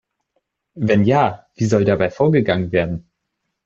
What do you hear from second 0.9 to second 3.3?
ja, wie soll dabei vorgegangen werden?